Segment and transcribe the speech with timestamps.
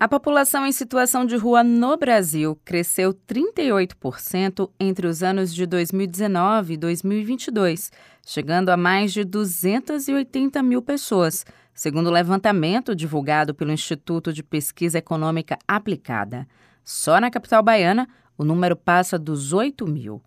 [0.00, 6.72] A população em situação de rua no Brasil cresceu 38% entre os anos de 2019
[6.72, 7.92] e 2022,
[8.26, 11.44] chegando a mais de 280 mil pessoas,
[11.74, 16.48] segundo o levantamento divulgado pelo Instituto de Pesquisa Econômica Aplicada.
[16.82, 18.08] Só na capital baiana,
[18.38, 20.22] o número passa dos 8 mil.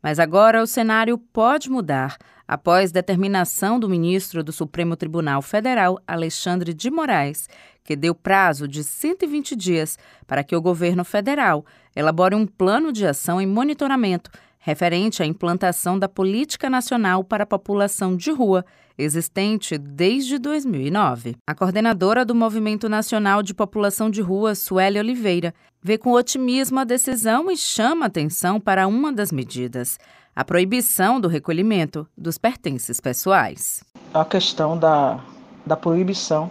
[0.00, 2.16] Mas agora o cenário pode mudar
[2.46, 7.48] após determinação do ministro do Supremo Tribunal Federal, Alexandre de Moraes,
[7.82, 13.06] que deu prazo de 120 dias para que o governo federal elabore um plano de
[13.06, 14.30] ação e monitoramento
[14.66, 18.64] referente à implantação da Política Nacional para a População de Rua,
[18.98, 21.36] existente desde 2009.
[21.46, 26.84] A coordenadora do Movimento Nacional de População de Rua, Sueli Oliveira, vê com otimismo a
[26.84, 30.00] decisão e chama atenção para uma das medidas,
[30.36, 33.82] a proibição do recolhimento dos pertences pessoais.
[34.12, 35.18] A questão da,
[35.64, 36.50] da proibição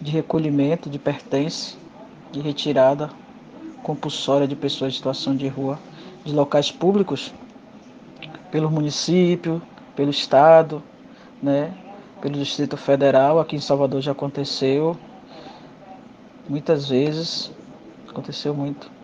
[0.00, 1.76] de recolhimento de pertences,
[2.30, 3.10] de retirada
[3.82, 5.80] compulsória de pessoas em situação de rua
[6.24, 7.34] de locais públicos
[8.52, 9.60] pelo município,
[9.96, 10.80] pelo estado,
[11.42, 11.74] né,
[12.22, 13.40] pelo Distrito Federal.
[13.40, 14.96] Aqui em Salvador já aconteceu
[16.48, 17.50] muitas vezes,
[18.08, 18.97] aconteceu muito.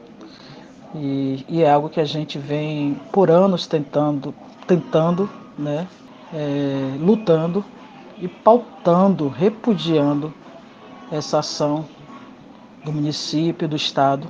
[0.94, 4.34] E, e é algo que a gente vem por anos tentando,
[4.66, 5.28] tentando,
[5.58, 5.88] né,
[6.32, 7.64] é, lutando
[8.18, 10.32] e pautando, repudiando
[11.10, 11.84] essa ação
[12.84, 14.28] do município, do estado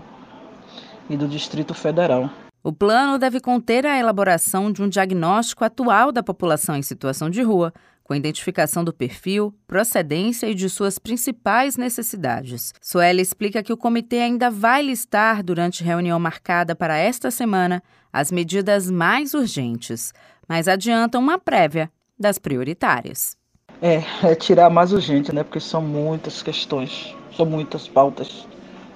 [1.09, 2.31] e do Distrito Federal.
[2.63, 7.43] O plano deve conter a elaboração de um diagnóstico atual da população em situação de
[7.43, 12.73] rua, com a identificação do perfil, procedência e de suas principais necessidades.
[12.81, 18.31] Sueli explica que o comitê ainda vai listar, durante reunião marcada para esta semana, as
[18.31, 20.13] medidas mais urgentes,
[20.47, 23.37] mas adianta uma prévia das prioritárias.
[23.83, 25.43] É, é tirar mais urgente, né?
[25.43, 28.47] Porque são muitas questões, são muitas pautas,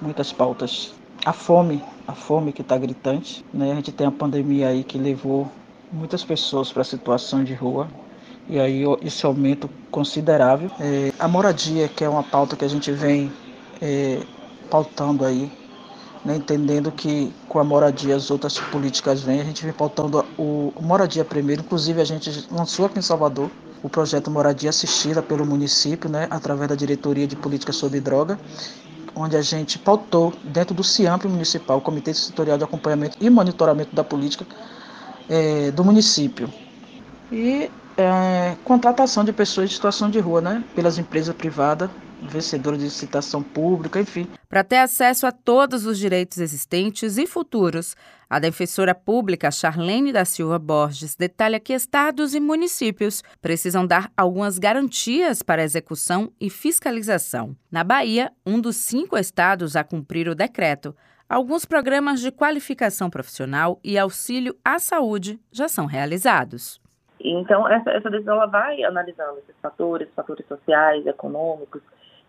[0.01, 0.93] muitas pautas.
[1.25, 3.71] A fome, a fome que está gritante, né?
[3.71, 5.51] A gente tem a pandemia aí que levou
[5.91, 7.89] muitas pessoas para a situação de rua,
[8.49, 10.71] e aí esse aumento considerável.
[10.79, 13.31] É, a moradia, que é uma pauta que a gente vem
[13.81, 14.21] é,
[14.69, 15.51] pautando aí,
[16.25, 20.73] né, entendendo que com a moradia as outras políticas vêm, a gente vem pautando o,
[20.81, 23.49] moradia primeiro, inclusive a gente lançou aqui em Salvador
[23.81, 28.37] o projeto Moradia Assistida pelo município, né, através da Diretoria de Política sobre Droga,
[29.15, 34.03] onde a gente pautou dentro do CIAMP municipal, Comitê Setorial de Acompanhamento e Monitoramento da
[34.03, 34.45] Política
[35.29, 36.51] é, do município.
[37.31, 40.63] E é, contratação de pessoas em situação de rua, né?
[40.73, 41.89] Pelas empresas privadas,
[42.21, 44.25] vencedoras de licitação pública, enfim.
[44.47, 47.95] Para ter acesso a todos os direitos existentes e futuros,
[48.29, 54.57] a defensora pública Charlene da Silva Borges detalha que estados e municípios precisam dar algumas
[54.57, 57.55] garantias para execução e fiscalização.
[57.69, 60.95] Na Bahia, um dos cinco estados a cumprir o decreto,
[61.27, 66.79] alguns programas de qualificação profissional e auxílio à saúde já são realizados.
[67.19, 71.81] Então, essa, essa decisão ela vai analisando esses fatores, fatores sociais, econômicos,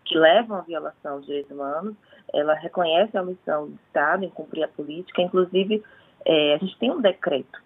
[0.03, 1.95] que levam à violação dos direitos humanos.
[2.33, 5.21] Ela reconhece a missão do Estado em cumprir a política.
[5.21, 5.83] Inclusive,
[6.25, 7.61] é, a gente tem um decreto,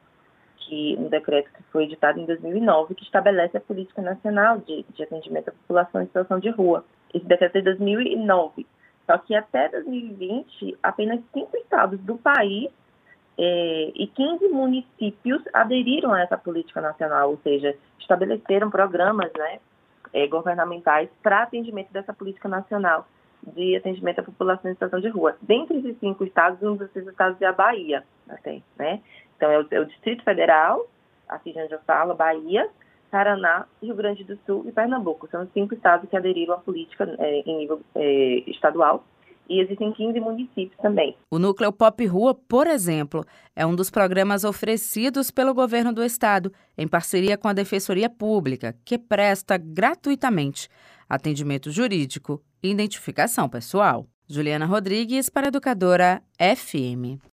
[0.57, 5.03] que, um decreto que foi editado em 2009, que estabelece a política nacional de, de
[5.03, 6.85] atendimento à população em situação de rua.
[7.13, 8.67] Esse decreto é de 2009.
[9.05, 12.69] Só que até 2020, apenas cinco estados do país
[13.37, 19.59] é, e 15 municípios aderiram a essa política nacional, ou seja, estabeleceram programas né,
[20.13, 23.07] é, governamentais para atendimento dessa política nacional
[23.45, 25.35] de atendimento à população em situação de rua.
[25.41, 29.01] Dentre esses cinco estados, um desses estados é a Bahia, até, né?
[29.35, 30.87] Então, é o, é o Distrito Federal,
[31.27, 32.67] aqui onde eu falo, Bahia,
[33.11, 35.27] Paraná, Rio Grande do Sul e Pernambuco.
[35.27, 39.03] São os cinco estados que aderiram à política é, em nível é, estadual
[39.49, 41.15] e existem 15 municípios também.
[41.29, 43.25] O Núcleo Pop Rua, por exemplo,
[43.55, 48.75] é um dos programas oferecidos pelo governo do estado, em parceria com a Defensoria Pública,
[48.83, 50.69] que presta gratuitamente
[51.07, 54.07] atendimento jurídico e identificação pessoal.
[54.27, 57.21] Juliana Rodrigues para Educadora FM.